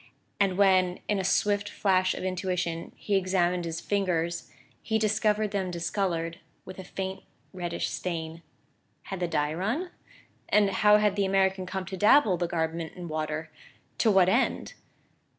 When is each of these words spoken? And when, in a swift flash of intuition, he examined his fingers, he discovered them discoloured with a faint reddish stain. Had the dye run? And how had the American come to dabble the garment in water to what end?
And 0.39 0.57
when, 0.57 0.99
in 1.07 1.19
a 1.19 1.23
swift 1.23 1.69
flash 1.69 2.15
of 2.15 2.23
intuition, 2.23 2.91
he 2.95 3.15
examined 3.15 3.65
his 3.65 3.79
fingers, 3.79 4.49
he 4.81 4.97
discovered 4.97 5.51
them 5.51 5.69
discoloured 5.69 6.39
with 6.65 6.79
a 6.79 6.83
faint 6.83 7.21
reddish 7.53 7.87
stain. 7.87 8.41
Had 9.03 9.19
the 9.19 9.27
dye 9.27 9.53
run? 9.53 9.91
And 10.49 10.71
how 10.71 10.97
had 10.97 11.15
the 11.15 11.25
American 11.25 11.67
come 11.67 11.85
to 11.85 11.97
dabble 11.97 12.37
the 12.37 12.47
garment 12.47 12.93
in 12.95 13.09
water 13.09 13.51
to 13.99 14.09
what 14.09 14.27
end? 14.27 14.73